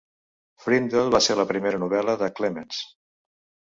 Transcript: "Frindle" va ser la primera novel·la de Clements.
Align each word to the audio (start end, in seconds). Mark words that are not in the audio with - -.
"Frindle" 0.63 1.03
va 1.15 1.21
ser 1.27 1.37
la 1.41 1.45
primera 1.53 1.81
novel·la 1.85 2.17
de 2.23 2.31
Clements. 2.41 2.85